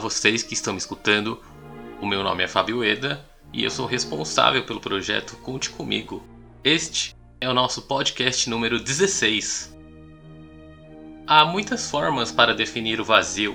[0.00, 1.40] vocês que estão me escutando.
[2.00, 6.24] O meu nome é Fábio Eda e eu sou responsável pelo projeto Conte Comigo.
[6.64, 9.76] Este é o nosso podcast número 16.
[11.26, 13.54] Há muitas formas para definir o vazio,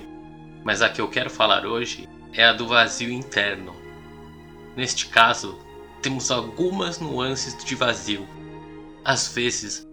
[0.64, 3.74] mas a que eu quero falar hoje é a do vazio interno.
[4.76, 5.58] Neste caso,
[6.00, 8.26] temos algumas nuances de vazio.
[9.04, 9.84] Às vezes,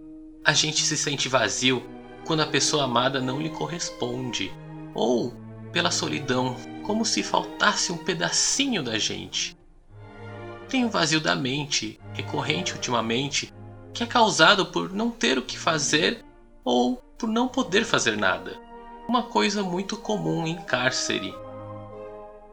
[0.44, 1.82] a gente se sente vazio
[2.24, 4.52] quando a pessoa amada não lhe corresponde,
[4.94, 5.34] ou
[5.74, 9.56] pela solidão, como se faltasse um pedacinho da gente.
[10.68, 13.52] Tem o vazio da mente, recorrente ultimamente,
[13.92, 16.24] que é causado por não ter o que fazer
[16.64, 18.56] ou por não poder fazer nada.
[19.08, 21.34] Uma coisa muito comum em cárcere.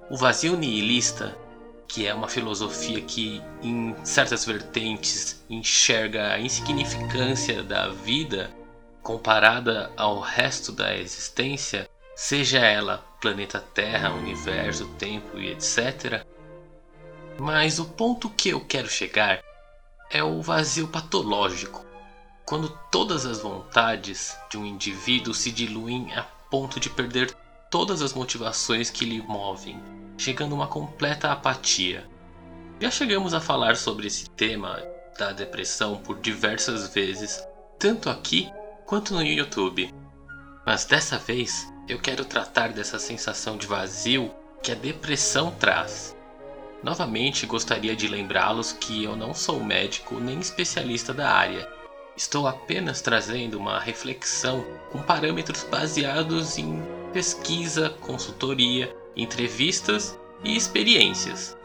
[0.09, 1.37] O vazio nihilista,
[1.87, 8.49] que é uma filosofia que, em certas vertentes, enxerga a insignificância da vida
[9.03, 11.87] comparada ao resto da existência,
[12.21, 16.23] seja ela planeta Terra, universo, tempo e etc.
[17.39, 19.41] Mas o ponto que eu quero chegar
[20.07, 21.83] é o vazio patológico,
[22.45, 27.35] quando todas as vontades de um indivíduo se diluem a ponto de perder
[27.71, 29.81] todas as motivações que lhe movem,
[30.15, 32.07] chegando a uma completa apatia.
[32.79, 34.79] Já chegamos a falar sobre esse tema
[35.17, 37.43] da depressão por diversas vezes,
[37.79, 38.47] tanto aqui
[38.85, 39.91] quanto no YouTube.
[40.63, 46.15] Mas dessa vez eu quero tratar dessa sensação de vazio que a depressão traz.
[46.81, 51.67] Novamente gostaria de lembrá-los que eu não sou médico nem especialista da área.
[52.15, 56.81] Estou apenas trazendo uma reflexão com parâmetros baseados em
[57.11, 61.57] pesquisa, consultoria, entrevistas e experiências.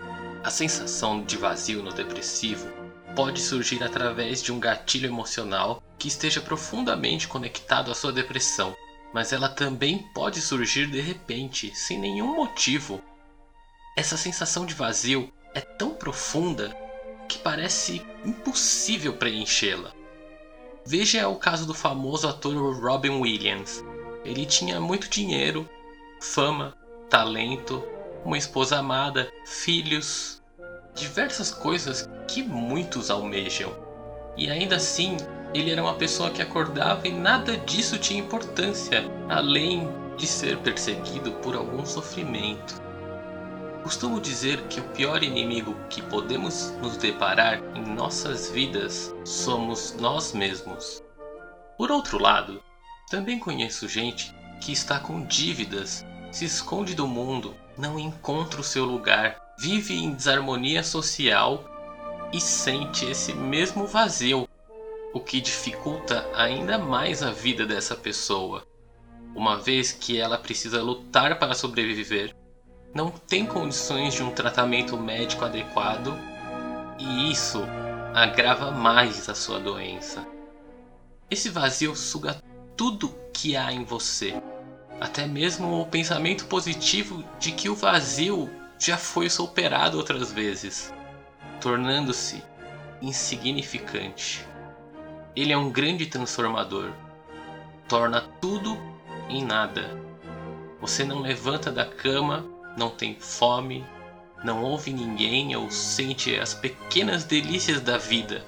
[0.43, 2.67] A sensação de vazio no depressivo
[3.15, 8.77] pode surgir através de um gatilho emocional que esteja profundamente conectado à sua depressão,
[9.13, 13.03] mas ela também pode surgir de repente, sem nenhum motivo,
[13.97, 16.77] essa sensação de vazio é tão profunda
[17.29, 19.93] que parece impossível preenchê-la.
[20.85, 23.83] Veja o caso do famoso ator Robin Williams.
[24.25, 25.69] Ele tinha muito dinheiro,
[26.21, 26.77] fama,
[27.09, 27.83] talento,
[28.25, 30.43] uma esposa amada, filhos,
[30.95, 33.73] diversas coisas que muitos almejam.
[34.37, 35.17] E ainda assim,
[35.57, 41.33] ele era uma pessoa que acordava e nada disso tinha importância, além de ser perseguido
[41.33, 42.83] por algum sofrimento.
[43.83, 50.33] Costumo dizer que o pior inimigo que podemos nos deparar em nossas vidas somos nós
[50.33, 51.03] mesmos.
[51.79, 52.63] Por outro lado,
[53.11, 58.85] também conheço gente que está com dívidas, se esconde do mundo, não encontra o seu
[58.85, 61.65] lugar, vive em desarmonia social
[62.33, 64.46] e sente esse mesmo vazio,
[65.13, 68.67] o que dificulta ainda mais a vida dessa pessoa,
[69.35, 72.35] uma vez que ela precisa lutar para sobreviver
[72.97, 76.19] não tem condições de um tratamento médico adequado
[76.99, 77.63] e isso
[78.15, 80.27] agrava mais a sua doença.
[81.31, 82.43] Esse vazio suga
[82.75, 84.41] tudo que há em você,
[84.99, 90.91] até mesmo o pensamento positivo de que o vazio já foi superado outras vezes,
[91.61, 92.43] tornando-se
[93.03, 94.47] insignificante.
[95.37, 96.91] Ele é um grande transformador,
[97.87, 98.77] torna tudo
[99.29, 100.01] em nada.
[100.81, 103.85] Você não levanta da cama não tem fome,
[104.45, 108.45] não ouve ninguém ou sente as pequenas delícias da vida.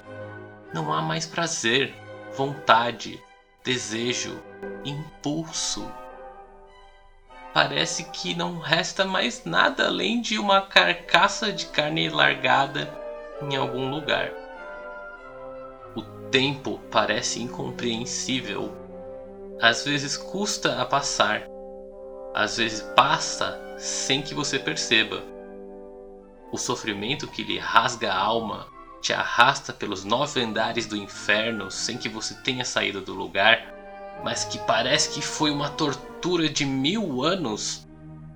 [0.71, 1.93] Não há mais prazer,
[2.37, 3.21] vontade,
[3.63, 4.39] desejo,
[4.85, 5.91] impulso.
[7.51, 12.93] Parece que não resta mais nada além de uma carcaça de carne largada
[13.41, 14.31] em algum lugar.
[15.95, 18.71] O tempo parece incompreensível.
[19.61, 21.43] Às vezes custa a passar,
[22.33, 25.23] às vezes passa sem que você perceba.
[26.51, 28.67] O sofrimento que lhe rasga a alma
[29.01, 33.73] te arrasta pelos nove andares do inferno sem que você tenha saído do lugar,
[34.23, 37.87] mas que parece que foi uma tortura de mil anos,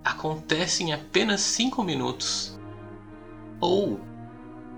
[0.03, 2.57] acontece em apenas cinco minutos.
[3.59, 3.99] Ou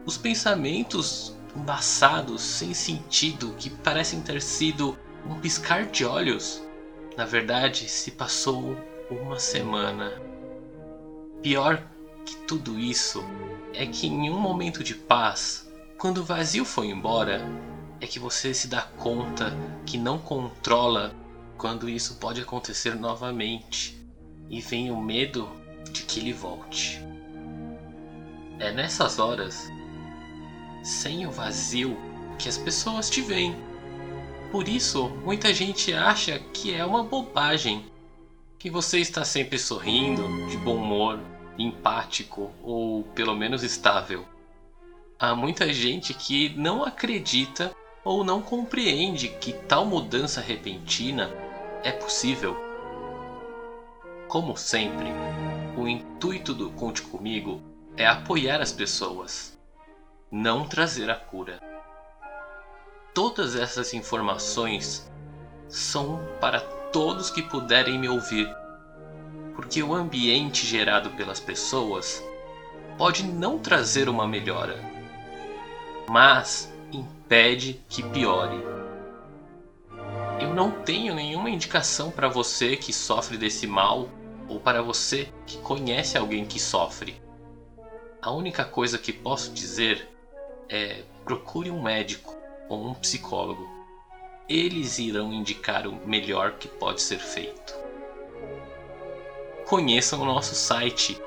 [0.05, 6.61] os pensamentos embaçados, sem sentido, que parecem ter sido um piscar de olhos,
[7.17, 8.77] na verdade se passou
[9.09, 10.21] uma semana.
[11.41, 11.81] Pior
[12.25, 13.23] que tudo isso
[13.73, 17.41] é que em um momento de paz, quando o vazio foi embora,
[18.01, 19.53] é que você se dá conta
[19.85, 21.13] que não controla
[21.57, 23.97] quando isso pode acontecer novamente
[24.49, 25.49] e vem o medo
[25.91, 27.01] de que ele volte.
[28.59, 29.69] É nessas horas,
[30.85, 31.97] sem o vazio,
[32.37, 33.55] que as pessoas te veem.
[34.51, 37.85] Por isso, muita gente acha que é uma bobagem
[38.59, 41.19] que você está sempre sorrindo, de bom humor,
[41.57, 44.25] empático ou pelo menos estável.
[45.17, 51.31] Há muita gente que não acredita ou não compreende que tal mudança repentina
[51.83, 52.55] é possível.
[54.27, 55.07] Como sempre,
[55.75, 57.59] o intuito do Conte Comigo
[57.97, 59.54] é apoiar as pessoas,
[60.35, 61.61] não trazer a cura.
[63.13, 65.09] Todas essas informações
[65.69, 68.53] são para todos que puderem me ouvir,
[69.55, 72.21] porque o ambiente gerado pelas pessoas
[72.97, 74.77] pode não trazer uma melhora,
[76.09, 78.61] mas impede que piore.
[80.41, 84.09] Eu não tenho nenhuma indicação para você que sofre desse mal
[84.49, 87.23] ou para você que conhece alguém que sofre.
[88.21, 90.13] A única coisa que posso dizer
[90.69, 92.35] é procure um médico
[92.69, 93.67] ou um psicólogo.
[94.47, 97.73] Eles irão indicar o melhor que pode ser feito.
[99.65, 101.19] Conheçam o nosso site.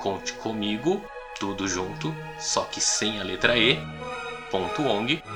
[0.00, 1.02] Conte comigo,
[1.40, 3.78] tudo junto, só que sem a letra E,
[4.52, 5.26] .ong.br.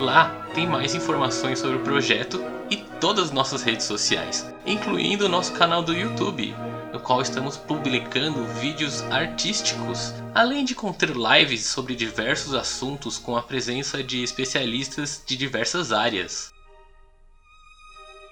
[0.00, 5.28] Lá tem mais informações sobre o projeto e todas as nossas redes sociais, incluindo o
[5.28, 6.54] nosso canal do YouTube,
[6.94, 13.42] no qual estamos publicando vídeos artísticos, além de conter lives sobre diversos assuntos com a
[13.42, 16.54] presença de especialistas de diversas áreas.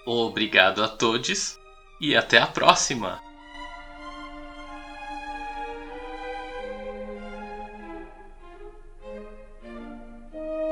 [0.07, 1.59] Obrigado a todos
[2.01, 3.32] e até a próxima!